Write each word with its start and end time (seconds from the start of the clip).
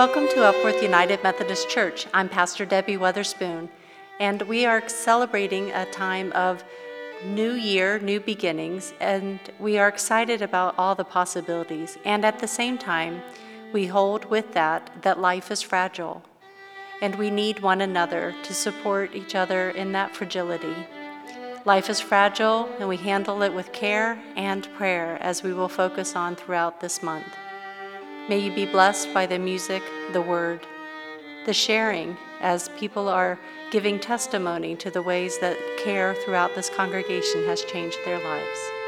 Welcome 0.00 0.28
to 0.28 0.46
Epworth 0.46 0.82
United 0.82 1.22
Methodist 1.22 1.68
Church. 1.68 2.06
I'm 2.14 2.30
Pastor 2.30 2.64
Debbie 2.64 2.96
Weatherspoon, 2.96 3.68
and 4.18 4.40
we 4.40 4.64
are 4.64 4.88
celebrating 4.88 5.72
a 5.72 5.84
time 5.92 6.32
of 6.32 6.64
new 7.22 7.52
year, 7.52 7.98
new 7.98 8.18
beginnings, 8.18 8.94
and 8.98 9.38
we 9.58 9.76
are 9.76 9.88
excited 9.88 10.40
about 10.40 10.74
all 10.78 10.94
the 10.94 11.04
possibilities. 11.04 11.98
And 12.06 12.24
at 12.24 12.38
the 12.38 12.48
same 12.48 12.78
time, 12.78 13.20
we 13.74 13.88
hold 13.88 14.24
with 14.24 14.54
that 14.54 14.90
that 15.02 15.20
life 15.20 15.50
is 15.50 15.60
fragile, 15.60 16.22
and 17.02 17.16
we 17.16 17.28
need 17.28 17.60
one 17.60 17.82
another 17.82 18.34
to 18.44 18.54
support 18.54 19.14
each 19.14 19.34
other 19.34 19.68
in 19.68 19.92
that 19.92 20.16
fragility. 20.16 20.86
Life 21.66 21.90
is 21.90 22.00
fragile, 22.00 22.70
and 22.78 22.88
we 22.88 22.96
handle 22.96 23.42
it 23.42 23.52
with 23.52 23.74
care 23.74 24.18
and 24.34 24.66
prayer 24.76 25.18
as 25.20 25.42
we 25.42 25.52
will 25.52 25.68
focus 25.68 26.16
on 26.16 26.36
throughout 26.36 26.80
this 26.80 27.02
month. 27.02 27.36
May 28.30 28.38
you 28.38 28.52
be 28.52 28.64
blessed 28.64 29.12
by 29.12 29.26
the 29.26 29.40
music, 29.40 29.82
the 30.12 30.22
word, 30.22 30.64
the 31.46 31.52
sharing 31.52 32.16
as 32.40 32.68
people 32.78 33.08
are 33.08 33.40
giving 33.72 33.98
testimony 33.98 34.76
to 34.76 34.88
the 34.88 35.02
ways 35.02 35.40
that 35.40 35.58
care 35.82 36.14
throughout 36.14 36.54
this 36.54 36.70
congregation 36.70 37.44
has 37.46 37.64
changed 37.64 37.98
their 38.04 38.22
lives. 38.22 38.79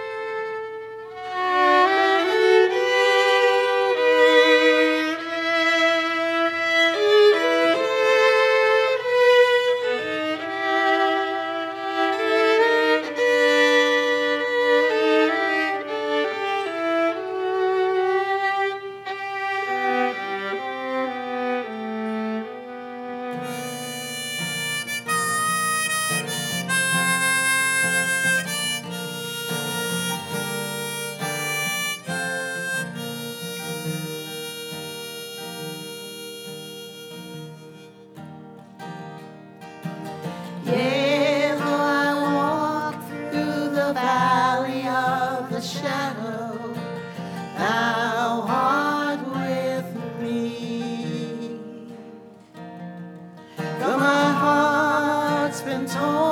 Heart's 55.91 55.95
been 55.95 56.32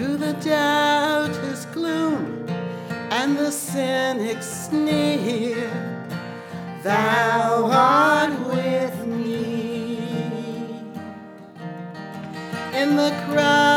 through 0.00 0.16
the 0.16 0.32
doubter's 0.40 1.66
gloom 1.66 2.46
and 3.10 3.36
the 3.36 3.50
cynic's 3.50 4.46
sneer. 4.46 5.68
Thou 6.82 7.68
art 7.70 8.32
with 8.46 9.06
me 9.06 9.98
in 12.72 12.96
the 12.96 13.10
crowded 13.28 13.69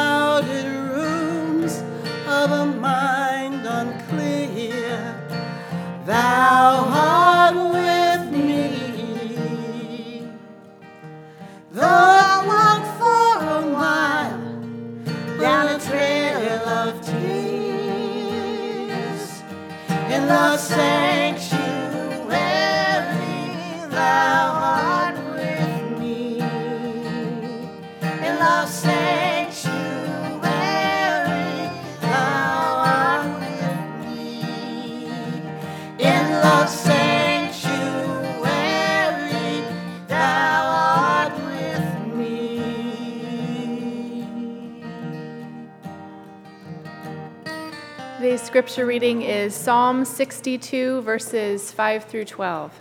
scripture 48.63 48.85
reading 48.85 49.23
is 49.23 49.53
Psalm 49.53 50.05
62, 50.05 51.01
verses 51.01 51.73
5 51.73 52.05
through 52.05 52.23
12. 52.23 52.79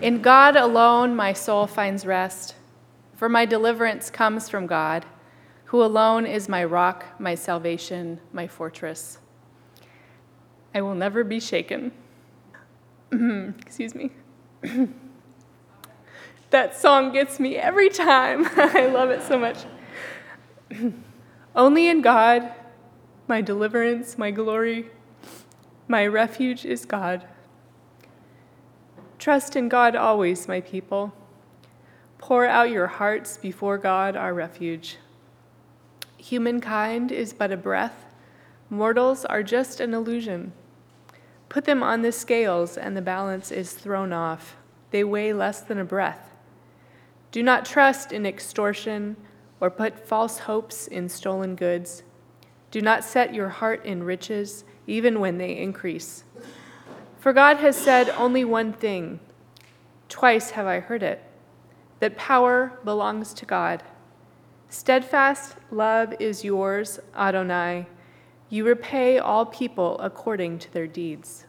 In 0.00 0.22
God 0.22 0.54
alone 0.54 1.16
my 1.16 1.32
soul 1.32 1.66
finds 1.66 2.06
rest, 2.06 2.54
for 3.16 3.28
my 3.28 3.44
deliverance 3.44 4.08
comes 4.08 4.48
from 4.48 4.68
God, 4.68 5.04
who 5.64 5.82
alone 5.82 6.26
is 6.26 6.48
my 6.48 6.62
rock, 6.62 7.04
my 7.18 7.34
salvation, 7.34 8.20
my 8.32 8.46
fortress. 8.46 9.18
I 10.72 10.80
will 10.80 10.94
never 10.94 11.24
be 11.24 11.40
shaken. 11.40 11.90
Excuse 13.10 13.96
me. 13.96 14.12
that 16.50 16.76
song 16.76 17.12
gets 17.12 17.40
me 17.40 17.56
every 17.56 17.88
time. 17.88 18.46
I 18.56 18.86
love 18.86 19.10
it 19.10 19.24
so 19.24 19.36
much. 19.36 19.64
Only 21.56 21.88
in 21.88 22.00
God, 22.00 22.54
my 23.28 23.40
deliverance, 23.40 24.18
my 24.18 24.30
glory, 24.30 24.90
my 25.88 26.06
refuge 26.06 26.64
is 26.64 26.84
God. 26.84 27.26
Trust 29.18 29.56
in 29.56 29.68
God 29.68 29.94
always, 29.94 30.48
my 30.48 30.60
people. 30.60 31.12
Pour 32.18 32.46
out 32.46 32.70
your 32.70 32.86
hearts 32.86 33.36
before 33.36 33.78
God, 33.78 34.16
our 34.16 34.34
refuge. 34.34 34.96
Humankind 36.16 37.12
is 37.12 37.32
but 37.32 37.52
a 37.52 37.56
breath, 37.56 38.06
mortals 38.70 39.24
are 39.24 39.42
just 39.42 39.80
an 39.80 39.92
illusion. 39.92 40.52
Put 41.48 41.64
them 41.64 41.82
on 41.82 42.02
the 42.02 42.12
scales, 42.12 42.78
and 42.78 42.96
the 42.96 43.02
balance 43.02 43.50
is 43.50 43.72
thrown 43.72 44.12
off. 44.12 44.56
They 44.90 45.04
weigh 45.04 45.32
less 45.32 45.60
than 45.60 45.78
a 45.78 45.84
breath. 45.84 46.30
Do 47.30 47.42
not 47.42 47.64
trust 47.64 48.12
in 48.12 48.24
extortion 48.24 49.16
or 49.60 49.70
put 49.70 50.06
false 50.06 50.38
hopes 50.38 50.86
in 50.86 51.08
stolen 51.08 51.54
goods. 51.54 52.02
Do 52.72 52.80
not 52.80 53.04
set 53.04 53.34
your 53.34 53.50
heart 53.50 53.84
in 53.84 54.02
riches, 54.02 54.64
even 54.86 55.20
when 55.20 55.38
they 55.38 55.56
increase. 55.58 56.24
For 57.20 57.32
God 57.32 57.58
has 57.58 57.76
said 57.76 58.08
only 58.10 58.44
one 58.44 58.72
thing. 58.72 59.20
Twice 60.08 60.50
have 60.50 60.66
I 60.66 60.80
heard 60.80 61.04
it 61.04 61.22
that 62.00 62.16
power 62.16 62.80
belongs 62.82 63.32
to 63.34 63.46
God. 63.46 63.84
Steadfast 64.68 65.54
love 65.70 66.14
is 66.18 66.42
yours, 66.42 66.98
Adonai. 67.14 67.86
You 68.48 68.64
repay 68.64 69.18
all 69.18 69.46
people 69.46 69.98
according 70.00 70.58
to 70.60 70.72
their 70.72 70.88
deeds. 70.88 71.46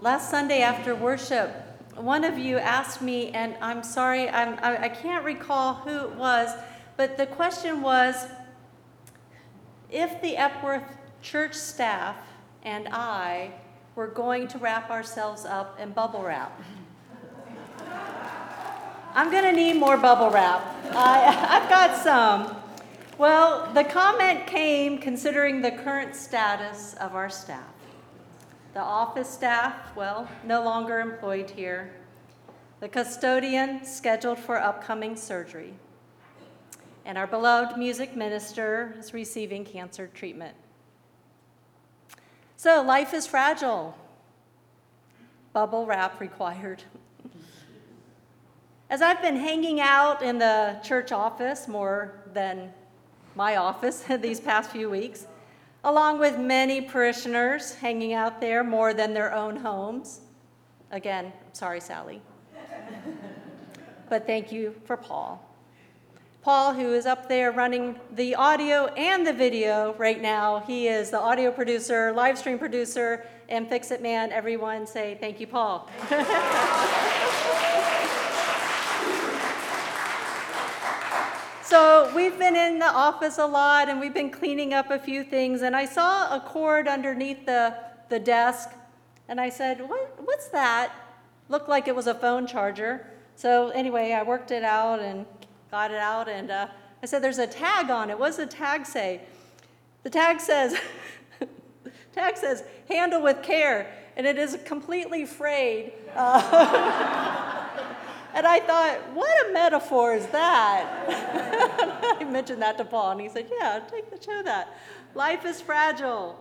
Last 0.00 0.30
Sunday 0.30 0.62
after 0.62 0.94
worship, 0.94 1.67
one 2.00 2.24
of 2.24 2.38
you 2.38 2.58
asked 2.58 3.02
me, 3.02 3.30
and 3.30 3.56
I'm 3.60 3.82
sorry, 3.82 4.28
I'm, 4.28 4.58
I, 4.62 4.84
I 4.84 4.88
can't 4.88 5.24
recall 5.24 5.74
who 5.74 6.06
it 6.06 6.14
was, 6.14 6.50
but 6.96 7.16
the 7.16 7.26
question 7.26 7.82
was 7.82 8.26
if 9.90 10.20
the 10.22 10.36
Epworth 10.36 10.96
church 11.22 11.54
staff 11.54 12.16
and 12.62 12.88
I 12.88 13.52
were 13.94 14.06
going 14.06 14.46
to 14.48 14.58
wrap 14.58 14.90
ourselves 14.90 15.44
up 15.44 15.78
in 15.80 15.90
bubble 15.90 16.22
wrap. 16.22 16.60
I'm 19.14 19.30
going 19.30 19.44
to 19.44 19.52
need 19.52 19.74
more 19.74 19.96
bubble 19.96 20.30
wrap. 20.30 20.62
I, 20.92 21.48
I've 21.60 21.68
got 21.68 21.96
some. 21.96 22.56
Well, 23.16 23.72
the 23.74 23.82
comment 23.82 24.46
came 24.46 24.98
considering 24.98 25.60
the 25.60 25.72
current 25.72 26.14
status 26.14 26.94
of 27.00 27.16
our 27.16 27.28
staff. 27.28 27.64
The 28.78 28.84
office 28.84 29.28
staff, 29.28 29.74
well, 29.96 30.28
no 30.44 30.62
longer 30.62 31.00
employed 31.00 31.50
here. 31.50 31.90
The 32.78 32.88
custodian 32.88 33.84
scheduled 33.84 34.38
for 34.38 34.56
upcoming 34.56 35.16
surgery. 35.16 35.74
And 37.04 37.18
our 37.18 37.26
beloved 37.26 37.76
music 37.76 38.14
minister 38.14 38.94
is 38.96 39.12
receiving 39.12 39.64
cancer 39.64 40.06
treatment. 40.06 40.54
So, 42.56 42.80
life 42.80 43.12
is 43.14 43.26
fragile. 43.26 43.98
Bubble 45.52 45.84
wrap 45.84 46.20
required. 46.20 46.84
As 48.90 49.02
I've 49.02 49.20
been 49.20 49.38
hanging 49.38 49.80
out 49.80 50.22
in 50.22 50.38
the 50.38 50.78
church 50.84 51.10
office 51.10 51.66
more 51.66 52.14
than 52.32 52.72
my 53.34 53.56
office 53.56 54.04
these 54.20 54.38
past 54.38 54.70
few 54.70 54.88
weeks, 54.88 55.26
along 55.84 56.18
with 56.18 56.38
many 56.38 56.80
parishioners 56.80 57.74
hanging 57.74 58.12
out 58.12 58.40
there 58.40 58.64
more 58.64 58.92
than 58.94 59.14
their 59.14 59.32
own 59.32 59.56
homes. 59.56 60.20
Again, 60.90 61.32
sorry, 61.52 61.80
Sally. 61.80 62.22
but 64.08 64.26
thank 64.26 64.50
you 64.50 64.74
for 64.84 64.96
Paul. 64.96 65.44
Paul, 66.42 66.72
who 66.72 66.94
is 66.94 67.04
up 67.04 67.28
there 67.28 67.52
running 67.52 67.98
the 68.12 68.34
audio 68.34 68.86
and 68.96 69.26
the 69.26 69.32
video 69.32 69.94
right 69.98 70.22
now, 70.22 70.60
he 70.60 70.88
is 70.88 71.10
the 71.10 71.20
audio 71.20 71.50
producer, 71.50 72.12
live 72.12 72.38
stream 72.38 72.58
producer, 72.58 73.26
and 73.48 73.68
fix 73.68 73.90
it 73.90 74.00
man. 74.00 74.32
Everyone 74.32 74.86
say 74.86 75.18
thank 75.20 75.40
you, 75.40 75.46
Paul. 75.46 75.90
So 81.68 82.10
we've 82.16 82.38
been 82.38 82.56
in 82.56 82.78
the 82.78 82.90
office 82.90 83.36
a 83.36 83.44
lot 83.44 83.90
and 83.90 84.00
we've 84.00 84.14
been 84.14 84.30
cleaning 84.30 84.72
up 84.72 84.90
a 84.90 84.98
few 84.98 85.22
things. 85.22 85.60
And 85.60 85.76
I 85.76 85.84
saw 85.84 86.34
a 86.34 86.40
cord 86.40 86.88
underneath 86.88 87.44
the, 87.44 87.74
the 88.08 88.18
desk. 88.18 88.70
And 89.28 89.38
I 89.38 89.50
said, 89.50 89.86
what, 89.86 90.14
What's 90.24 90.48
that? 90.48 90.94
Looked 91.50 91.68
like 91.68 91.86
it 91.86 91.94
was 91.94 92.06
a 92.06 92.14
phone 92.14 92.46
charger. 92.46 93.06
So 93.36 93.68
anyway, 93.68 94.12
I 94.12 94.22
worked 94.22 94.50
it 94.50 94.64
out 94.64 95.00
and 95.00 95.26
got 95.70 95.90
it 95.90 95.98
out. 95.98 96.26
And 96.26 96.50
uh, 96.50 96.68
I 97.02 97.06
said, 97.06 97.22
There's 97.22 97.36
a 97.36 97.46
tag 97.46 97.90
on 97.90 98.08
it. 98.08 98.18
What 98.18 98.28
does 98.28 98.38
the 98.38 98.46
tag 98.46 98.86
say? 98.86 99.20
The 100.04 100.10
tag 100.10 100.40
says, 100.40 100.74
tag 102.14 102.38
says, 102.38 102.64
handle 102.88 103.20
with 103.20 103.42
care. 103.42 103.92
And 104.16 104.26
it 104.26 104.38
is 104.38 104.56
completely 104.64 105.26
frayed. 105.26 105.92
Uh, 106.16 107.34
And 108.38 108.46
I 108.46 108.60
thought, 108.60 109.00
what 109.14 109.48
a 109.48 109.52
metaphor 109.52 110.14
is 110.14 110.24
that? 110.28 110.86
I 112.20 112.22
mentioned 112.22 112.62
that 112.62 112.78
to 112.78 112.84
Paul, 112.84 113.10
and 113.10 113.20
he 113.20 113.28
said, 113.28 113.50
yeah, 113.50 113.80
take 113.90 114.12
the 114.16 114.24
show 114.24 114.44
that. 114.44 114.78
Life 115.16 115.44
is 115.44 115.60
fragile. 115.60 116.40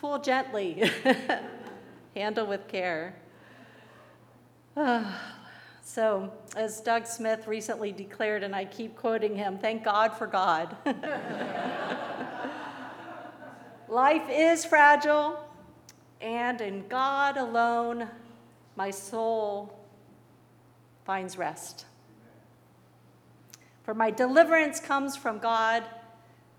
Pull 0.00 0.18
gently. 0.18 0.90
Handle 2.14 2.46
with 2.46 2.68
care. 2.68 3.16
so, 5.82 6.30
as 6.54 6.82
Doug 6.82 7.06
Smith 7.06 7.46
recently 7.46 7.90
declared, 7.90 8.42
and 8.42 8.54
I 8.54 8.66
keep 8.66 8.96
quoting 8.96 9.34
him, 9.34 9.56
thank 9.56 9.82
God 9.82 10.12
for 10.12 10.26
God. 10.26 10.76
Life 13.88 14.28
is 14.28 14.66
fragile, 14.66 15.42
and 16.20 16.60
in 16.60 16.86
God 16.86 17.38
alone, 17.38 18.08
my 18.76 18.90
soul 18.90 19.79
finds 21.10 21.36
rest. 21.36 21.86
For 23.82 23.94
my 23.94 24.12
deliverance 24.12 24.78
comes 24.78 25.16
from 25.16 25.40
God, 25.40 25.82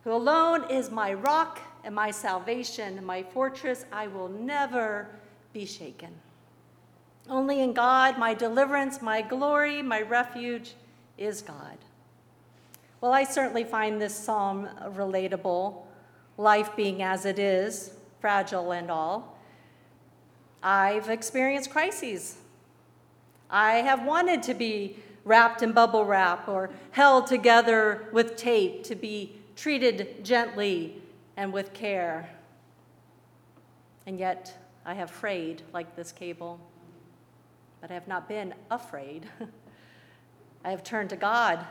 who 0.04 0.12
alone 0.12 0.70
is 0.70 0.92
my 0.92 1.14
rock 1.14 1.62
and 1.86 1.96
my 1.96 2.12
salvation, 2.12 3.02
my 3.06 3.24
fortress. 3.24 3.86
I 3.94 4.08
will 4.08 4.28
never 4.28 5.08
be 5.54 5.66
shaken. 5.66 6.10
Only 7.30 7.62
in 7.62 7.72
God, 7.72 8.20
my 8.20 8.34
deliverance, 8.34 9.02
my 9.02 9.22
glory, 9.22 9.82
my 9.82 10.02
refuge 10.02 10.74
is 11.18 11.42
God. 11.42 11.78
Well, 13.00 13.14
I 13.14 13.24
certainly 13.24 13.64
find 13.64 14.02
this 14.02 14.14
psalm 14.14 14.68
relatable, 14.82 15.82
life 16.38 16.76
being 16.76 17.02
as 17.02 17.24
it 17.24 17.40
is, 17.40 17.92
fragile 18.20 18.74
and 18.74 18.92
all. 18.92 19.38
I've 20.62 21.08
experienced 21.08 21.70
crises 21.70 22.41
I 23.52 23.74
have 23.76 24.06
wanted 24.06 24.42
to 24.44 24.54
be 24.54 24.98
wrapped 25.26 25.62
in 25.62 25.74
bubble 25.74 26.06
wrap 26.06 26.48
or 26.48 26.70
held 26.92 27.28
together 27.28 28.08
with 28.12 28.38
tape 28.38 28.84
to 28.86 28.96
be 28.96 29.36
treated 29.56 30.24
gently 30.24 31.02
and 31.38 31.52
with 31.52 31.74
care. 31.74 32.30
And 34.08 34.18
yet 34.18 34.58
I 34.86 34.94
have 34.94 35.12
frayed 35.12 35.62
like 35.74 35.96
this 35.96 36.12
cable, 36.12 36.60
but 37.82 37.92
I 37.92 37.94
have 37.94 38.08
not 38.08 38.28
been 38.28 38.54
afraid. 38.72 39.28
I 40.66 40.72
have 40.72 40.84
turned 40.84 41.10
to 41.10 41.16
God. 41.16 41.66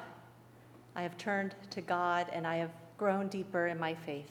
I 0.95 1.03
have 1.03 1.17
turned 1.17 1.55
to 1.71 1.81
God 1.81 2.27
and 2.33 2.47
I 2.47 2.57
have 2.57 2.71
grown 2.99 3.29
deeper 3.29 3.69
in 3.69 3.79
my 3.79 3.95
faith. 3.95 4.31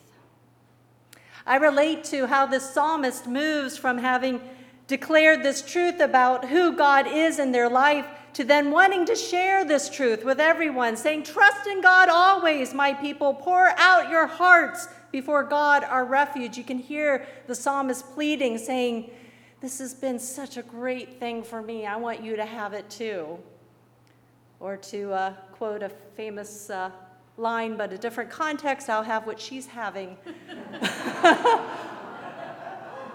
I 1.46 1.56
relate 1.56 2.03
to 2.06 2.27
how 2.27 2.46
the 2.46 2.60
psalmist 2.60 3.25
moves 3.25 3.77
from 3.77 3.98
having 3.98 4.41
declared 4.89 5.43
this 5.43 5.62
truth 5.62 6.01
about 6.01 6.46
who 6.46 6.75
God 6.75 7.08
is 7.08 7.38
in 7.39 7.51
their 7.51 7.69
life 7.69 8.08
to 8.34 8.43
then 8.43 8.72
wanting 8.72 9.05
to 9.05 9.15
share 9.15 9.63
this 9.63 9.88
truth 9.88 10.25
with 10.25 10.39
everyone, 10.39 10.98
saying, 10.98 11.24
Trust 11.24 11.67
in 11.67 11.79
God 11.79 12.10
always, 12.10 12.74
my 12.74 12.93
people. 12.93 13.36
Pour 13.36 13.69
out 13.77 14.10
your 14.10 14.25
hearts 14.25 14.88
before 15.12 15.43
God, 15.43 15.84
our 15.84 16.03
refuge. 16.03 16.58
You 16.58 16.63
can 16.63 16.79
hear 16.79 17.27
the 17.46 17.53
psalmist 17.53 18.13
pleading, 18.13 18.58
saying, 18.58 19.12
This 19.62 19.77
has 19.77 19.93
been 19.93 20.17
such 20.17 20.58
a 20.58 20.63
great 20.63 21.19
thing 21.19 21.43
for 21.43 21.62
me. 21.62 21.86
I 21.86 21.96
want 21.96 22.24
you 22.24 22.36
to 22.36 22.46
have 22.46 22.74
it 22.74 22.89
too. 22.89 23.38
Or 24.60 24.75
to 24.75 25.13
uh, 25.13 25.34
quote 25.51 25.84
a 25.84 25.89
famous 25.89 26.72
uh, 26.72 26.89
line, 27.38 27.77
but 27.77 27.93
a 27.93 27.98
different 27.98 28.31
context, 28.31 28.89
I'll 28.89 29.03
have 29.03 29.27
what 29.27 29.39
she's 29.39 29.67
having. 29.67 30.17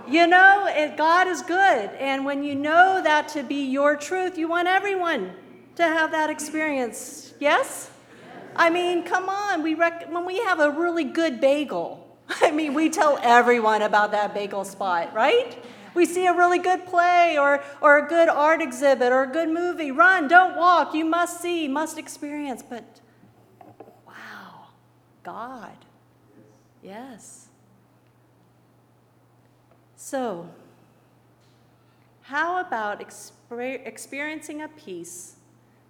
You 0.07 0.27
know, 0.27 0.93
God 0.97 1.29
is 1.29 1.43
good. 1.43 1.91
And 1.99 2.25
when 2.25 2.43
you 2.43 2.55
know 2.55 3.01
that 3.03 3.29
to 3.29 3.43
be 3.43 3.65
your 3.65 3.97
truth, 3.97 4.37
you 4.37 4.49
want 4.49 4.69
everyone 4.69 5.33
to 5.77 5.83
have 5.83 6.11
that 6.13 6.31
experience. 6.31 7.33
Yes? 7.41 7.91
I 8.57 8.71
mean, 8.71 9.03
come 9.03 9.29
on. 9.29 9.63
We 9.63 9.75
rec- 9.75 10.13
when 10.13 10.25
we 10.25 10.39
have 10.39 10.61
a 10.61 10.71
really 10.71 11.05
good 11.05 11.41
bagel, 11.41 12.19
I 12.29 12.51
mean, 12.51 12.75
we 12.75 12.91
tell 12.91 13.19
everyone 13.23 13.83
about 13.83 14.13
that 14.13 14.35
bagel 14.35 14.65
spot, 14.65 15.15
right? 15.15 15.63
We 15.95 16.07
see 16.07 16.27
a 16.27 16.35
really 16.35 16.59
good 16.59 16.87
play 16.87 17.39
or, 17.39 17.63
or 17.81 17.99
a 17.99 18.09
good 18.09 18.29
art 18.29 18.61
exhibit 18.61 19.13
or 19.13 19.23
a 19.23 19.29
good 19.29 19.49
movie. 19.49 19.91
Run, 19.93 20.29
don't 20.29 20.57
walk. 20.57 20.93
You 20.95 21.05
must 21.05 21.41
see, 21.41 21.69
must 21.69 21.99
experience. 21.99 22.63
But 22.69 23.01
wow, 24.07 24.69
God. 25.23 25.77
Yes. 26.83 27.44
So, 30.15 30.49
how 32.23 32.61
about 32.61 33.01
exper- 33.01 33.85
experiencing 33.85 34.63
a 34.63 34.69
peace 34.69 35.35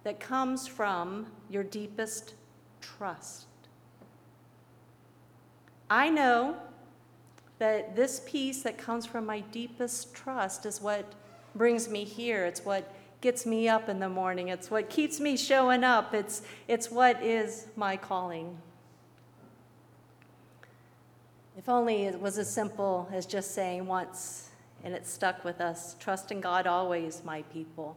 that 0.03 0.19
comes 0.19 0.65
from 0.65 1.27
your 1.47 1.61
deepest 1.61 2.33
trust? 2.81 3.45
I 5.91 6.09
know 6.09 6.57
that 7.59 7.95
this 7.95 8.23
peace 8.25 8.63
that 8.63 8.79
comes 8.79 9.05
from 9.05 9.27
my 9.27 9.41
deepest 9.41 10.15
trust 10.15 10.65
is 10.65 10.81
what 10.81 11.05
brings 11.53 11.87
me 11.87 12.03
here. 12.03 12.47
It's 12.47 12.65
what 12.65 12.91
gets 13.21 13.45
me 13.45 13.69
up 13.69 13.89
in 13.89 13.99
the 13.99 14.09
morning. 14.09 14.47
It's 14.47 14.71
what 14.71 14.89
keeps 14.89 15.19
me 15.19 15.37
showing 15.37 15.83
up. 15.83 16.15
It's, 16.15 16.41
it's 16.67 16.89
what 16.89 17.21
is 17.21 17.67
my 17.75 17.95
calling. 17.95 18.57
If 21.57 21.69
only 21.69 22.03
it 22.03 22.19
was 22.19 22.37
as 22.37 22.51
simple 22.51 23.07
as 23.13 23.25
just 23.25 23.55
saying 23.55 23.85
once, 23.85 24.49
and 24.83 24.93
it 24.93 25.07
stuck 25.07 25.43
with 25.45 25.61
us 25.61 25.95
trust 25.99 26.31
in 26.31 26.41
God 26.41 26.67
always, 26.67 27.23
my 27.23 27.43
people. 27.43 27.95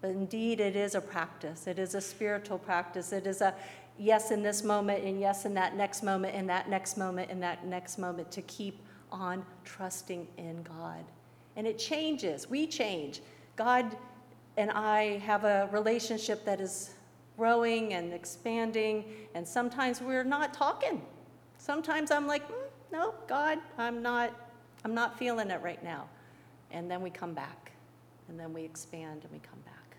But 0.00 0.10
indeed, 0.10 0.60
it 0.60 0.76
is 0.76 0.94
a 0.94 1.00
practice. 1.00 1.66
It 1.66 1.78
is 1.78 1.94
a 1.94 2.00
spiritual 2.00 2.58
practice. 2.58 3.12
It 3.12 3.26
is 3.26 3.40
a 3.40 3.54
yes 3.98 4.30
in 4.30 4.42
this 4.42 4.62
moment, 4.62 5.04
and 5.04 5.18
yes 5.18 5.46
in 5.46 5.54
that 5.54 5.74
next 5.74 6.02
moment, 6.02 6.34
and 6.34 6.48
that 6.50 6.68
next 6.68 6.98
moment, 6.98 7.30
and 7.30 7.42
that 7.42 7.64
next 7.66 7.98
moment 7.98 8.30
to 8.32 8.42
keep 8.42 8.78
on 9.10 9.44
trusting 9.64 10.26
in 10.36 10.62
God. 10.62 11.04
And 11.56 11.66
it 11.66 11.78
changes. 11.78 12.48
We 12.50 12.66
change. 12.66 13.20
God 13.56 13.96
and 14.56 14.70
I 14.70 15.18
have 15.18 15.44
a 15.44 15.68
relationship 15.72 16.44
that 16.44 16.60
is 16.60 16.90
growing 17.38 17.94
and 17.94 18.12
expanding, 18.12 19.04
and 19.34 19.46
sometimes 19.46 20.00
we're 20.02 20.24
not 20.24 20.52
talking. 20.52 21.00
Sometimes 21.58 22.10
I'm 22.10 22.26
like, 22.26 22.46
mm, 22.48 22.61
no, 22.92 23.14
God, 23.26 23.58
I'm 23.78 24.02
not, 24.02 24.32
I'm 24.84 24.94
not 24.94 25.18
feeling 25.18 25.50
it 25.50 25.60
right 25.62 25.82
now. 25.82 26.08
And 26.70 26.90
then 26.90 27.02
we 27.02 27.10
come 27.10 27.34
back, 27.34 27.72
and 28.28 28.38
then 28.38 28.52
we 28.52 28.62
expand 28.62 29.22
and 29.22 29.32
we 29.32 29.38
come 29.38 29.60
back. 29.64 29.96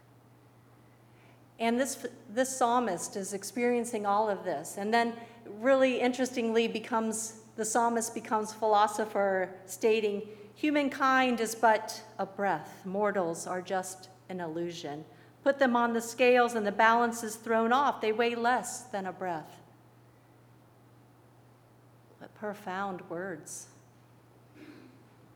And 1.60 1.80
this, 1.80 2.06
this 2.30 2.56
psalmist 2.56 3.16
is 3.16 3.34
experiencing 3.34 4.06
all 4.06 4.30
of 4.30 4.44
this. 4.44 4.78
And 4.78 4.94
then, 4.94 5.14
really 5.60 6.00
interestingly, 6.00 6.68
becomes 6.68 7.40
the 7.56 7.66
psalmist 7.66 8.14
becomes 8.16 8.52
philosopher, 8.52 9.50
stating, 9.66 10.24
Humankind 10.56 11.40
is 11.40 11.56
but 11.56 12.02
a 12.18 12.26
breath, 12.26 12.82
mortals 12.86 13.48
are 13.48 13.62
just 13.62 14.10
an 14.30 14.40
illusion. 14.40 15.06
Put 15.44 15.60
them 15.60 15.76
on 15.76 15.94
the 15.94 16.02
scales, 16.02 16.56
and 16.56 16.66
the 16.66 16.72
balance 16.72 17.24
is 17.24 17.36
thrown 17.36 17.74
off. 17.74 18.02
They 18.02 18.12
weigh 18.12 18.36
less 18.36 18.84
than 18.84 19.06
a 19.06 19.12
breath. 19.12 19.63
Profound 22.44 23.00
words. 23.08 23.68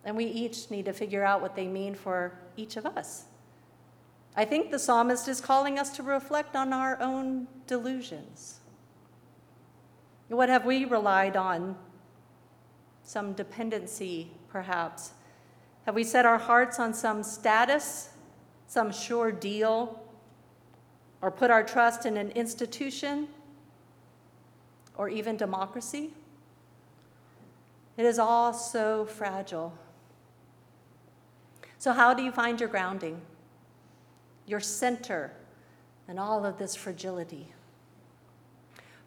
And 0.03 0.17
we 0.17 0.25
each 0.25 0.69
need 0.69 0.83
to 0.83 0.91
figure 0.91 1.23
out 1.23 1.41
what 1.41 1.55
they 1.55 1.65
mean 1.65 1.95
for 1.95 2.37
each 2.57 2.75
of 2.75 2.85
us. 2.85 3.23
I 4.35 4.43
think 4.43 4.71
the 4.71 4.77
psalmist 4.77 5.29
is 5.29 5.39
calling 5.39 5.79
us 5.79 5.95
to 5.95 6.03
reflect 6.03 6.53
on 6.53 6.73
our 6.73 7.01
own 7.01 7.47
delusions. 7.65 8.59
What 10.27 10.49
have 10.49 10.65
we 10.65 10.83
relied 10.83 11.37
on? 11.37 11.77
Some 13.03 13.31
dependency, 13.31 14.29
perhaps. 14.49 15.11
Have 15.85 15.95
we 15.95 16.03
set 16.03 16.25
our 16.25 16.37
hearts 16.37 16.77
on 16.77 16.93
some 16.93 17.23
status, 17.23 18.09
some 18.67 18.91
sure 18.91 19.31
deal, 19.31 20.03
or 21.21 21.31
put 21.31 21.51
our 21.51 21.63
trust 21.63 22.05
in 22.05 22.17
an 22.17 22.31
institution, 22.31 23.29
or 24.97 25.07
even 25.07 25.37
democracy? 25.37 26.11
It 27.97 28.05
is 28.05 28.19
all 28.19 28.53
so 28.53 29.05
fragile. 29.05 29.73
So, 31.79 31.93
how 31.93 32.13
do 32.13 32.23
you 32.23 32.31
find 32.31 32.59
your 32.59 32.69
grounding? 32.69 33.21
your 34.47 34.61
center, 34.61 35.33
and 36.07 36.17
all 36.17 36.45
of 36.45 36.57
this 36.57 36.73
fragility. 36.73 37.53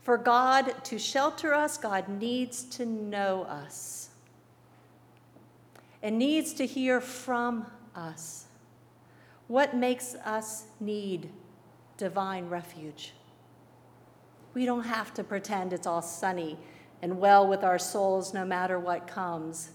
For 0.03 0.19
God 0.19 0.85
to 0.85 0.99
shelter 0.99 1.55
us, 1.55 1.79
God 1.79 2.09
needs 2.09 2.63
to 2.77 2.87
know 2.87 3.45
us 3.45 4.11
and 6.03 6.19
needs 6.19 6.53
to 6.55 6.67
hear 6.67 7.01
from 7.01 7.67
us. 7.95 8.47
What 9.49 9.75
makes 9.75 10.15
us 10.15 10.65
need 10.79 11.31
divine 11.97 12.49
refuge? 12.49 13.13
We 14.55 14.67
don't 14.67 14.85
have 14.85 15.13
to 15.15 15.25
pretend 15.25 15.73
it's 15.73 15.87
all 15.87 16.03
sunny 16.03 16.59
and 17.03 17.19
well 17.19 17.47
with 17.47 17.65
our 17.65 17.79
souls 17.79 18.35
no 18.35 18.45
matter 18.45 18.79
what 18.79 19.07
comes. 19.07 19.71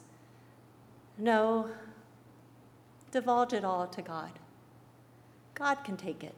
No, 1.18 1.70
divulge 3.12 3.54
it 3.54 3.64
all 3.64 3.88
to 3.88 4.02
God. 4.02 4.32
God 5.54 5.84
can 5.84 5.98
take 5.98 6.24
it. 6.24 6.36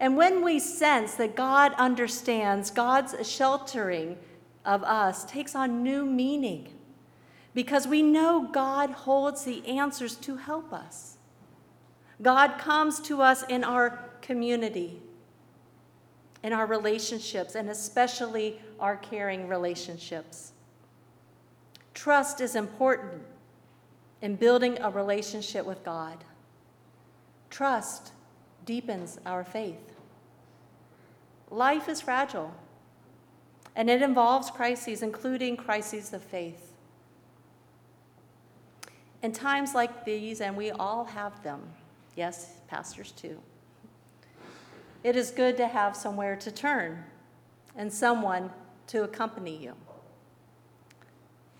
And 0.00 0.16
when 0.16 0.44
we 0.44 0.58
sense 0.58 1.14
that 1.14 1.36
God 1.36 1.72
understands, 1.74 2.70
God's 2.70 3.28
sheltering 3.28 4.16
of 4.64 4.82
us 4.82 5.24
takes 5.24 5.54
on 5.54 5.82
new 5.82 6.04
meaning 6.04 6.68
because 7.54 7.86
we 7.86 8.02
know 8.02 8.48
God 8.52 8.90
holds 8.90 9.44
the 9.44 9.66
answers 9.66 10.16
to 10.16 10.36
help 10.36 10.72
us. 10.72 11.16
God 12.20 12.58
comes 12.58 13.00
to 13.00 13.22
us 13.22 13.44
in 13.48 13.62
our 13.64 14.10
community, 14.22 15.00
in 16.44 16.52
our 16.52 16.66
relationships, 16.66 17.54
and 17.54 17.70
especially 17.70 18.60
our 18.78 18.96
caring 18.96 19.48
relationships. 19.48 20.52
Trust 21.94 22.42
is 22.42 22.54
important 22.54 23.22
in 24.20 24.36
building 24.36 24.78
a 24.80 24.90
relationship 24.90 25.64
with 25.64 25.82
God. 25.82 26.22
Trust 27.48 28.12
deepens 28.66 29.18
our 29.24 29.42
faith. 29.42 29.96
Life 31.50 31.88
is 31.88 32.02
fragile, 32.02 32.52
and 33.74 33.88
it 33.88 34.02
involves 34.02 34.50
crises, 34.50 35.02
including 35.02 35.56
crises 35.56 36.12
of 36.12 36.22
faith. 36.22 36.72
In 39.22 39.32
times 39.32 39.74
like 39.74 40.04
these, 40.04 40.42
and 40.42 40.54
we 40.54 40.70
all 40.72 41.06
have 41.06 41.42
them, 41.42 41.62
yes, 42.16 42.50
pastors 42.68 43.12
too, 43.12 43.40
it 45.04 45.14
is 45.14 45.30
good 45.30 45.56
to 45.58 45.68
have 45.68 45.94
somewhere 45.94 46.34
to 46.34 46.50
turn 46.50 47.04
and 47.76 47.92
someone 47.92 48.50
to 48.88 49.04
accompany 49.04 49.56
you. 49.56 49.74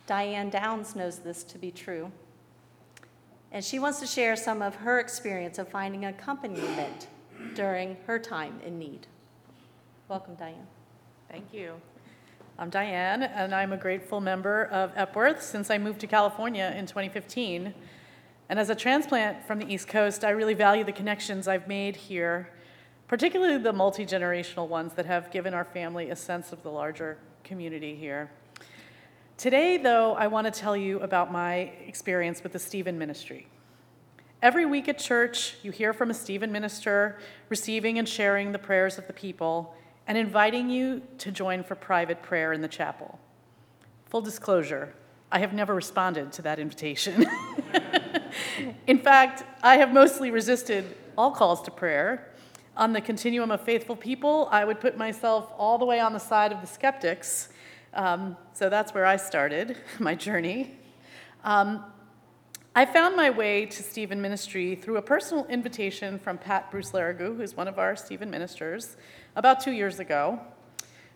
Diane 0.06 0.50
Downs 0.50 0.96
knows 0.96 1.20
this 1.20 1.44
to 1.44 1.58
be 1.58 1.70
true 1.70 2.10
and 3.54 3.64
she 3.64 3.78
wants 3.78 4.00
to 4.00 4.06
share 4.06 4.34
some 4.34 4.60
of 4.60 4.74
her 4.74 4.98
experience 4.98 5.58
of 5.58 5.68
finding 5.68 6.06
accompaniment 6.06 7.06
during 7.54 7.96
her 8.04 8.18
time 8.18 8.60
in 8.66 8.80
need. 8.80 9.06
Welcome, 10.08 10.34
Diane. 10.34 10.66
Thank 11.30 11.54
you. 11.54 11.74
I'm 12.58 12.68
Diane, 12.68 13.22
and 13.22 13.54
I'm 13.54 13.72
a 13.72 13.76
grateful 13.76 14.20
member 14.20 14.64
of 14.66 14.90
Epworth 14.96 15.40
since 15.40 15.70
I 15.70 15.78
moved 15.78 16.00
to 16.00 16.08
California 16.08 16.74
in 16.76 16.86
2015. 16.86 17.72
And 18.48 18.58
as 18.58 18.70
a 18.70 18.74
transplant 18.74 19.46
from 19.46 19.60
the 19.60 19.72
East 19.72 19.86
Coast, 19.86 20.24
I 20.24 20.30
really 20.30 20.54
value 20.54 20.82
the 20.82 20.92
connections 20.92 21.46
I've 21.46 21.68
made 21.68 21.94
here, 21.94 22.50
particularly 23.14 23.58
the 23.58 23.72
multi 23.72 24.04
generational 24.04 24.66
ones 24.66 24.92
that 24.94 25.06
have 25.06 25.30
given 25.30 25.54
our 25.54 25.64
family 25.64 26.10
a 26.10 26.16
sense 26.16 26.50
of 26.50 26.60
the 26.64 26.68
larger 26.68 27.16
community 27.44 27.94
here. 27.94 28.28
Today, 29.36 29.76
though, 29.76 30.14
I 30.14 30.26
want 30.26 30.52
to 30.52 30.60
tell 30.60 30.76
you 30.76 30.98
about 30.98 31.30
my 31.30 31.70
experience 31.86 32.42
with 32.42 32.52
the 32.52 32.58
Stephen 32.58 32.98
Ministry. 32.98 33.46
Every 34.42 34.66
week 34.66 34.88
at 34.88 34.98
church, 34.98 35.54
you 35.62 35.70
hear 35.70 35.92
from 35.92 36.10
a 36.10 36.14
Stephen 36.14 36.50
minister 36.50 37.20
receiving 37.50 38.00
and 38.00 38.08
sharing 38.08 38.50
the 38.50 38.58
prayers 38.58 38.98
of 38.98 39.06
the 39.06 39.12
people 39.12 39.76
and 40.08 40.18
inviting 40.18 40.68
you 40.68 41.00
to 41.18 41.30
join 41.30 41.62
for 41.62 41.76
private 41.76 42.20
prayer 42.20 42.52
in 42.52 42.62
the 42.62 42.68
chapel. 42.68 43.20
Full 44.06 44.22
disclosure, 44.22 44.92
I 45.30 45.38
have 45.38 45.52
never 45.52 45.72
responded 45.72 46.32
to 46.32 46.42
that 46.42 46.58
invitation. 46.58 47.28
in 48.88 48.98
fact, 48.98 49.44
I 49.62 49.76
have 49.76 49.92
mostly 49.92 50.32
resisted 50.32 50.96
all 51.16 51.30
calls 51.30 51.62
to 51.62 51.70
prayer. 51.70 52.33
On 52.76 52.92
the 52.92 53.00
continuum 53.00 53.50
of 53.50 53.60
faithful 53.60 53.96
people, 53.96 54.48
I 54.50 54.64
would 54.64 54.80
put 54.80 54.96
myself 54.96 55.52
all 55.56 55.78
the 55.78 55.84
way 55.84 56.00
on 56.00 56.12
the 56.12 56.18
side 56.18 56.52
of 56.52 56.60
the 56.60 56.66
skeptics 56.66 57.48
um, 57.94 58.36
so 58.52 58.68
that's 58.68 58.92
where 58.92 59.06
I 59.06 59.16
started 59.16 59.76
my 59.98 60.14
journey. 60.14 60.76
Um, 61.44 61.84
I 62.74 62.86
found 62.86 63.14
my 63.14 63.30
way 63.30 63.66
to 63.66 63.82
Stephen 63.84 64.20
Ministry 64.20 64.74
through 64.74 64.96
a 64.96 65.02
personal 65.02 65.46
invitation 65.46 66.18
from 66.18 66.38
Pat 66.38 66.72
Bruce 66.72 66.90
Larrigou, 66.90 67.36
who's 67.36 67.56
one 67.56 67.68
of 67.68 67.78
our 67.78 67.94
Stephen 67.94 68.30
ministers, 68.30 68.96
about 69.36 69.60
two 69.60 69.70
years 69.70 70.00
ago. 70.00 70.40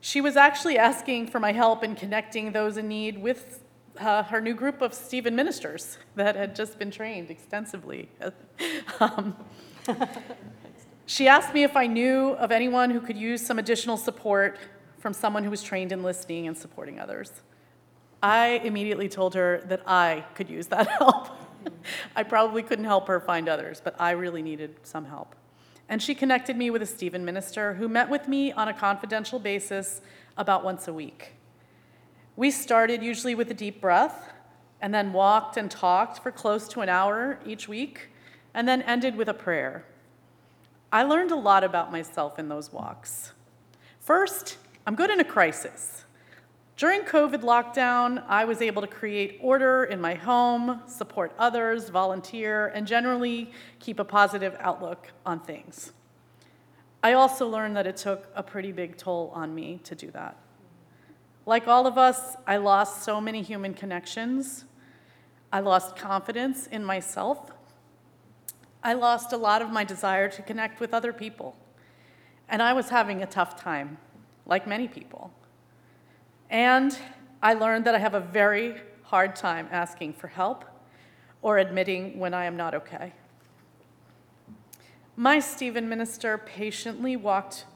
She 0.00 0.20
was 0.20 0.36
actually 0.36 0.78
asking 0.78 1.26
for 1.26 1.40
my 1.40 1.50
help 1.50 1.82
in 1.82 1.96
connecting 1.96 2.52
those 2.52 2.76
in 2.76 2.86
need 2.86 3.20
with 3.20 3.64
uh, 3.98 4.22
her 4.22 4.40
new 4.40 4.54
group 4.54 4.80
of 4.80 4.94
Stephen 4.94 5.34
ministers 5.34 5.98
that 6.14 6.36
had 6.36 6.54
just 6.54 6.78
been 6.78 6.92
trained 6.92 7.28
extensively. 7.28 8.08
um, 9.00 9.36
she 11.08 11.26
asked 11.26 11.54
me 11.54 11.62
if 11.62 11.74
I 11.74 11.86
knew 11.86 12.32
of 12.32 12.52
anyone 12.52 12.90
who 12.90 13.00
could 13.00 13.16
use 13.16 13.40
some 13.44 13.58
additional 13.58 13.96
support 13.96 14.58
from 14.98 15.14
someone 15.14 15.42
who 15.42 15.48
was 15.48 15.62
trained 15.62 15.90
in 15.90 16.02
listening 16.02 16.46
and 16.46 16.56
supporting 16.56 17.00
others. 17.00 17.32
I 18.22 18.60
immediately 18.62 19.08
told 19.08 19.34
her 19.34 19.62
that 19.68 19.88
I 19.88 20.26
could 20.34 20.50
use 20.50 20.66
that 20.66 20.86
help. 20.98 21.30
I 22.14 22.24
probably 22.24 22.62
couldn't 22.62 22.84
help 22.84 23.08
her 23.08 23.20
find 23.20 23.48
others, 23.48 23.80
but 23.82 23.98
I 23.98 24.10
really 24.10 24.42
needed 24.42 24.76
some 24.82 25.06
help. 25.06 25.34
And 25.88 26.02
she 26.02 26.14
connected 26.14 26.58
me 26.58 26.68
with 26.68 26.82
a 26.82 26.86
Stephen 26.86 27.24
minister 27.24 27.72
who 27.72 27.88
met 27.88 28.10
with 28.10 28.28
me 28.28 28.52
on 28.52 28.68
a 28.68 28.74
confidential 28.74 29.38
basis 29.38 30.02
about 30.36 30.62
once 30.62 30.88
a 30.88 30.92
week. 30.92 31.32
We 32.36 32.50
started 32.50 33.02
usually 33.02 33.34
with 33.34 33.50
a 33.50 33.54
deep 33.54 33.80
breath 33.80 34.30
and 34.82 34.92
then 34.92 35.14
walked 35.14 35.56
and 35.56 35.70
talked 35.70 36.22
for 36.22 36.30
close 36.30 36.68
to 36.68 36.82
an 36.82 36.90
hour 36.90 37.40
each 37.46 37.66
week 37.66 38.10
and 38.52 38.68
then 38.68 38.82
ended 38.82 39.16
with 39.16 39.30
a 39.30 39.34
prayer. 39.34 39.86
I 40.90 41.02
learned 41.02 41.32
a 41.32 41.36
lot 41.36 41.64
about 41.64 41.92
myself 41.92 42.38
in 42.38 42.48
those 42.48 42.72
walks. 42.72 43.32
First, 44.00 44.56
I'm 44.86 44.94
good 44.94 45.10
in 45.10 45.20
a 45.20 45.24
crisis. 45.24 46.04
During 46.78 47.02
COVID 47.02 47.42
lockdown, 47.42 48.24
I 48.26 48.46
was 48.46 48.62
able 48.62 48.80
to 48.80 48.88
create 48.88 49.38
order 49.42 49.84
in 49.84 50.00
my 50.00 50.14
home, 50.14 50.80
support 50.86 51.34
others, 51.38 51.90
volunteer, 51.90 52.68
and 52.68 52.86
generally 52.86 53.50
keep 53.80 53.98
a 53.98 54.04
positive 54.04 54.56
outlook 54.60 55.08
on 55.26 55.40
things. 55.40 55.92
I 57.02 57.12
also 57.12 57.46
learned 57.46 57.76
that 57.76 57.86
it 57.86 57.96
took 57.96 58.28
a 58.34 58.42
pretty 58.42 58.72
big 58.72 58.96
toll 58.96 59.30
on 59.34 59.54
me 59.54 59.80
to 59.84 59.94
do 59.94 60.10
that. 60.12 60.38
Like 61.44 61.68
all 61.68 61.86
of 61.86 61.98
us, 61.98 62.36
I 62.46 62.56
lost 62.56 63.02
so 63.02 63.20
many 63.20 63.42
human 63.42 63.74
connections. 63.74 64.64
I 65.52 65.60
lost 65.60 65.96
confidence 65.96 66.66
in 66.66 66.84
myself. 66.84 67.50
I 68.88 68.94
lost 68.94 69.34
a 69.34 69.36
lot 69.36 69.60
of 69.60 69.70
my 69.70 69.84
desire 69.84 70.30
to 70.30 70.40
connect 70.40 70.80
with 70.80 70.94
other 70.94 71.12
people. 71.12 71.54
And 72.48 72.62
I 72.62 72.72
was 72.72 72.88
having 72.88 73.22
a 73.22 73.26
tough 73.26 73.54
time, 73.60 73.98
like 74.46 74.66
many 74.66 74.88
people. 74.88 75.30
And 76.48 76.98
I 77.42 77.52
learned 77.52 77.84
that 77.84 77.94
I 77.94 77.98
have 77.98 78.14
a 78.14 78.20
very 78.20 78.76
hard 79.02 79.36
time 79.36 79.68
asking 79.70 80.14
for 80.14 80.28
help 80.28 80.64
or 81.42 81.58
admitting 81.58 82.18
when 82.18 82.32
I 82.32 82.46
am 82.46 82.56
not 82.56 82.74
okay. 82.74 83.12
My 85.16 85.38
Stephen 85.38 85.86
minister 85.86 86.38
patiently 86.38 87.14
walked 87.14 87.66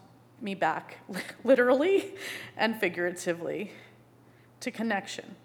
me 0.41 0.55
back, 0.55 0.97
literally 1.43 2.15
and 2.57 2.75
figuratively, 2.75 3.71
to 4.61 4.71
connection. 4.71 5.35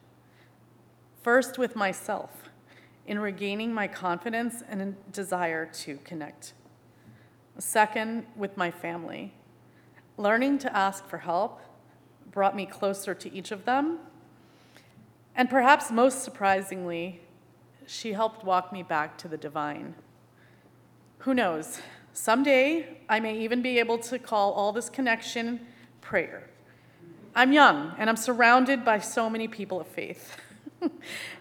First, 1.20 1.58
with 1.58 1.76
myself, 1.76 2.47
in 3.08 3.18
regaining 3.18 3.72
my 3.72 3.88
confidence 3.88 4.62
and 4.68 4.94
desire 5.12 5.64
to 5.64 5.96
connect. 6.04 6.52
Second, 7.58 8.26
with 8.36 8.56
my 8.56 8.70
family, 8.70 9.32
learning 10.18 10.58
to 10.58 10.76
ask 10.76 11.08
for 11.08 11.18
help 11.18 11.60
brought 12.30 12.54
me 12.54 12.66
closer 12.66 13.14
to 13.14 13.32
each 13.34 13.50
of 13.50 13.64
them. 13.64 13.98
And 15.34 15.48
perhaps 15.48 15.90
most 15.90 16.22
surprisingly, 16.22 17.22
she 17.86 18.12
helped 18.12 18.44
walk 18.44 18.72
me 18.74 18.82
back 18.82 19.16
to 19.18 19.28
the 19.28 19.38
divine. 19.38 19.94
Who 21.20 21.32
knows? 21.32 21.80
Someday 22.12 22.98
I 23.08 23.20
may 23.20 23.38
even 23.40 23.62
be 23.62 23.78
able 23.78 23.96
to 23.98 24.18
call 24.18 24.52
all 24.52 24.70
this 24.70 24.90
connection 24.90 25.60
prayer. 26.02 26.50
I'm 27.34 27.52
young 27.52 27.94
and 27.96 28.10
I'm 28.10 28.16
surrounded 28.16 28.84
by 28.84 28.98
so 28.98 29.30
many 29.30 29.48
people 29.48 29.80
of 29.80 29.86
faith. 29.86 30.36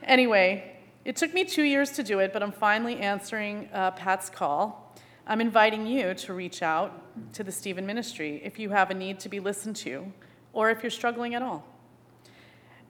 anyway, 0.03 0.76
it 1.07 1.15
took 1.15 1.33
me 1.33 1.45
two 1.45 1.63
years 1.63 1.91
to 1.91 2.03
do 2.03 2.19
it, 2.19 2.33
but 2.33 2.43
I'm 2.43 2.51
finally 2.51 2.97
answering 2.97 3.69
uh, 3.71 3.91
Pat's 3.91 4.29
call. 4.29 4.93
I'm 5.25 5.39
inviting 5.39 5.87
you 5.87 6.13
to 6.13 6.33
reach 6.33 6.61
out 6.61 7.31
to 7.31 7.45
the 7.45 7.51
Stephen 7.51 7.85
Ministry 7.85 8.41
if 8.43 8.59
you 8.59 8.71
have 8.71 8.91
a 8.91 8.93
need 8.93 9.17
to 9.21 9.29
be 9.29 9.39
listened 9.39 9.77
to 9.77 10.11
or 10.51 10.69
if 10.69 10.83
you're 10.83 10.89
struggling 10.89 11.33
at 11.33 11.41
all. 11.41 11.65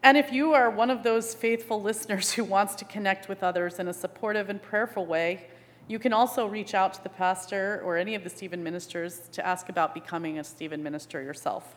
And 0.01 0.17
if 0.17 0.33
you 0.33 0.53
are 0.53 0.71
one 0.71 0.89
of 0.89 1.03
those 1.03 1.35
faithful 1.35 1.79
listeners 1.89 2.31
who 2.31 2.43
wants 2.43 2.73
to 2.77 2.85
connect 2.85 3.29
with 3.29 3.43
others 3.43 3.77
in 3.77 3.87
a 3.87 3.93
supportive 3.93 4.49
and 4.49 4.59
prayerful 4.59 5.05
way, 5.05 5.45
you 5.87 5.99
can 5.99 6.11
also 6.11 6.47
reach 6.47 6.73
out 6.73 6.95
to 6.95 7.03
the 7.03 7.09
pastor 7.09 7.83
or 7.85 7.97
any 7.97 8.15
of 8.15 8.23
the 8.23 8.31
Stephen 8.31 8.63
ministers 8.63 9.29
to 9.33 9.45
ask 9.45 9.69
about 9.69 9.93
becoming 9.93 10.39
a 10.39 10.43
Stephen 10.43 10.81
minister 10.81 11.21
yourself. 11.21 11.75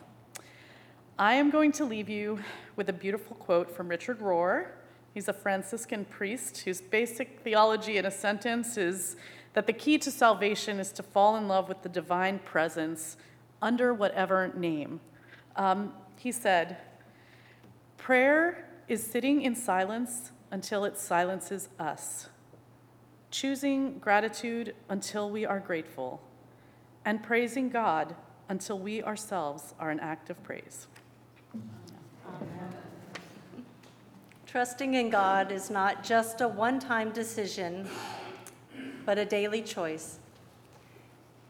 I 1.19 1.35
am 1.35 1.51
going 1.51 1.71
to 1.73 1.85
leave 1.85 2.09
you 2.09 2.39
with 2.75 2.89
a 2.89 2.93
beautiful 2.93 3.35
quote 3.35 3.69
from 3.69 3.87
Richard 3.87 4.21
Rohr. 4.21 4.69
He's 5.13 5.27
a 5.27 5.33
Franciscan 5.33 6.05
priest 6.05 6.59
whose 6.59 6.81
basic 6.81 7.41
theology 7.41 7.97
in 7.97 8.05
a 8.05 8.11
sentence 8.11 8.77
is 8.77 9.17
that 9.53 9.67
the 9.67 9.73
key 9.73 9.97
to 9.97 10.11
salvation 10.11 10.79
is 10.79 10.91
to 10.93 11.03
fall 11.03 11.35
in 11.35 11.47
love 11.47 11.67
with 11.67 11.81
the 11.81 11.89
divine 11.89 12.39
presence 12.39 13.17
under 13.61 13.93
whatever 13.93 14.51
name. 14.55 15.01
Um, 15.55 15.93
he 16.17 16.31
said, 16.31 16.77
Prayer 17.97 18.67
is 18.87 19.03
sitting 19.03 19.41
in 19.41 19.55
silence 19.55 20.31
until 20.49 20.85
it 20.85 20.97
silences 20.97 21.69
us, 21.77 22.29
choosing 23.29 23.99
gratitude 23.99 24.75
until 24.89 25.29
we 25.29 25.45
are 25.45 25.59
grateful, 25.59 26.21
and 27.05 27.21
praising 27.21 27.69
God 27.69 28.15
until 28.49 28.79
we 28.79 29.03
ourselves 29.03 29.73
are 29.79 29.89
an 29.89 29.99
act 29.99 30.29
of 30.29 30.41
praise. 30.43 30.87
Trusting 34.51 34.95
in 34.95 35.09
God 35.09 35.49
is 35.49 35.69
not 35.69 36.03
just 36.03 36.41
a 36.41 36.47
one 36.49 36.77
time 36.77 37.11
decision, 37.11 37.87
but 39.05 39.17
a 39.17 39.23
daily 39.23 39.61
choice. 39.61 40.19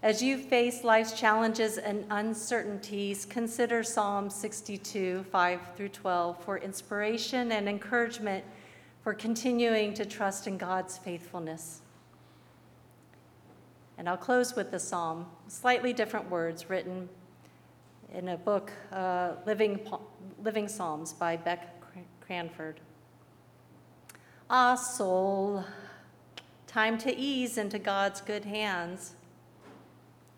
As 0.03 0.21
you 0.21 0.37
face 0.37 0.83
life's 0.83 1.19
challenges 1.19 1.79
and 1.79 2.05
uncertainties, 2.11 3.25
consider 3.25 3.81
Psalm 3.81 4.29
62, 4.29 5.25
5 5.31 5.59
through 5.75 5.89
12 5.89 6.43
for 6.43 6.59
inspiration 6.59 7.53
and 7.53 7.67
encouragement 7.67 8.45
for 9.03 9.15
continuing 9.15 9.95
to 9.95 10.05
trust 10.05 10.45
in 10.45 10.59
God's 10.59 10.99
faithfulness. 10.99 11.81
And 13.97 14.07
I'll 14.07 14.15
close 14.15 14.55
with 14.55 14.69
the 14.69 14.79
psalm, 14.79 15.25
slightly 15.47 15.91
different 15.91 16.29
words 16.29 16.69
written 16.69 17.09
in 18.13 18.27
a 18.27 18.37
book, 18.37 18.71
uh, 18.91 19.31
Living, 19.47 19.79
Living 20.43 20.67
Psalms 20.67 21.13
by 21.13 21.35
Beck 21.35 21.81
Cranford. 22.21 22.79
Ah, 24.53 24.75
soul, 24.75 25.63
time 26.67 26.97
to 26.97 27.15
ease 27.15 27.57
into 27.57 27.79
God's 27.79 28.19
good 28.19 28.43
hands 28.43 29.13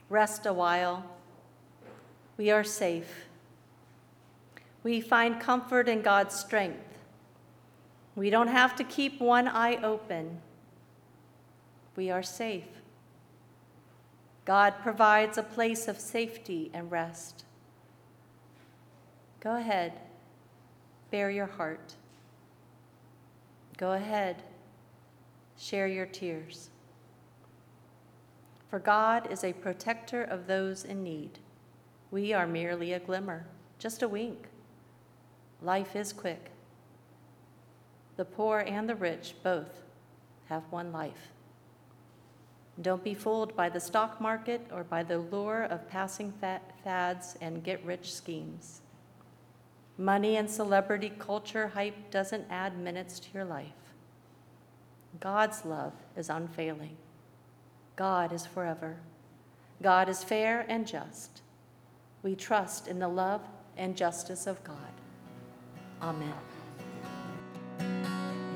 rest 0.07 0.45
a 0.45 0.53
while. 0.53 1.03
We 2.37 2.51
are 2.51 2.63
safe. 2.63 3.25
We 4.83 5.01
find 5.01 5.39
comfort 5.39 5.89
in 5.89 6.03
God's 6.03 6.35
strength. 6.35 6.99
We 8.15 8.29
don't 8.29 8.49
have 8.49 8.75
to 8.75 8.83
keep 8.83 9.19
one 9.19 9.47
eye 9.47 9.77
open. 9.77 10.41
We 11.95 12.11
are 12.11 12.21
safe. 12.21 12.83
God 14.45 14.75
provides 14.83 15.39
a 15.39 15.43
place 15.43 15.87
of 15.87 15.99
safety 15.99 16.69
and 16.71 16.91
rest. 16.91 17.45
Go 19.39 19.55
ahead, 19.55 19.93
bare 21.09 21.31
your 21.31 21.47
heart. 21.47 21.95
Go 23.77 23.93
ahead, 23.93 24.43
share 25.57 25.87
your 25.87 26.05
tears. 26.05 26.69
For 28.69 28.79
God 28.79 29.31
is 29.31 29.43
a 29.43 29.53
protector 29.53 30.23
of 30.23 30.47
those 30.47 30.83
in 30.83 31.03
need. 31.03 31.39
We 32.11 32.33
are 32.33 32.47
merely 32.47 32.93
a 32.93 32.99
glimmer, 32.99 33.47
just 33.79 34.03
a 34.03 34.07
wink. 34.07 34.47
Life 35.61 35.95
is 35.95 36.13
quick. 36.13 36.51
The 38.15 38.25
poor 38.25 38.59
and 38.59 38.87
the 38.87 38.95
rich 38.95 39.33
both 39.43 39.81
have 40.49 40.63
one 40.69 40.91
life. 40.91 41.31
Don't 42.81 43.03
be 43.03 43.15
fooled 43.15 43.55
by 43.55 43.69
the 43.69 43.79
stock 43.79 44.21
market 44.21 44.61
or 44.71 44.83
by 44.83 45.01
the 45.03 45.17
lure 45.17 45.63
of 45.63 45.89
passing 45.89 46.31
fads 46.83 47.37
and 47.41 47.63
get 47.63 47.83
rich 47.83 48.13
schemes. 48.13 48.82
Money 49.97 50.37
and 50.37 50.49
celebrity 50.49 51.11
culture 51.19 51.67
hype 51.69 52.09
doesn't 52.09 52.45
add 52.49 52.77
minutes 52.77 53.19
to 53.19 53.27
your 53.33 53.45
life. 53.45 53.67
God's 55.19 55.63
love 55.65 55.93
is 56.17 56.29
unfailing. 56.29 56.97
God 57.95 58.33
is 58.33 58.45
forever. 58.45 58.97
God 59.81 60.09
is 60.09 60.23
fair 60.23 60.65
and 60.67 60.87
just. 60.87 61.41
We 62.23 62.35
trust 62.35 62.87
in 62.87 62.99
the 62.99 63.07
love 63.07 63.41
and 63.77 63.95
justice 63.95 64.47
of 64.47 64.63
God. 64.63 64.77
Amen. 66.01 66.33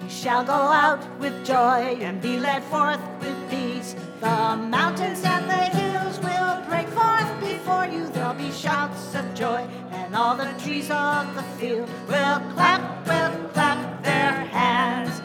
You 0.03 0.09
shall 0.09 0.43
go 0.43 0.53
out 0.53 1.05
with 1.19 1.45
joy 1.45 1.97
and 2.01 2.21
be 2.21 2.39
led 2.39 2.63
forth 2.63 3.01
with 3.19 3.49
peace. 3.49 3.95
The 4.21 4.55
mountains 4.55 5.21
and 5.23 5.49
the 5.49 5.77
hills 5.77 6.17
will 6.19 6.61
break 6.67 6.87
forth 6.87 7.39
before 7.41 7.85
you. 7.85 8.07
There'll 8.07 8.33
be 8.33 8.51
shouts 8.51 9.13
of 9.15 9.33
joy, 9.35 9.67
and 10.07 10.15
all 10.15 10.37
the 10.37 10.53
trees 10.63 10.89
of 10.89 11.35
the 11.35 11.43
field 11.59 11.89
will 12.07 12.39
clap, 12.55 13.05
will 13.05 13.49
clap 13.49 14.01
their 14.05 14.31
hands. 14.55 15.19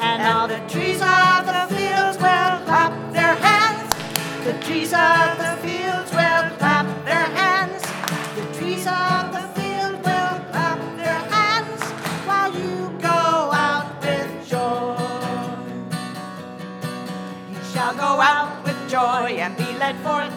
And 0.00 0.20
all 0.20 0.48
the 0.48 0.58
trees 0.68 1.00
of 1.00 1.46
the 1.46 1.66
fields 1.70 2.18
will 2.18 2.58
clap 2.66 2.92
their 3.12 3.36
hands. 3.36 3.88
The 4.44 4.54
trees 4.66 4.92
of 4.92 5.38
the 5.38 5.54
fields 5.62 6.10
will 6.10 6.50
clap 6.58 6.86
their 7.04 7.28
hands. 7.38 7.82
The 8.34 8.58
trees 8.58 8.84
of 8.88 9.30
the 9.30 9.46
field 9.54 9.94
will 10.06 10.36
clap 10.50 10.80
their 10.96 11.22
hands 11.30 11.82
while 12.26 12.52
you 12.52 12.98
go 12.98 13.52
out 13.54 13.94
with 14.02 14.48
joy. 14.50 14.96
You 17.52 17.62
shall 17.72 17.94
go 17.94 18.20
out 18.20 18.64
with 18.64 18.90
joy 18.90 19.38
and 19.38 19.56
be 19.56 19.70
led 19.78 19.94
forth 19.98 20.35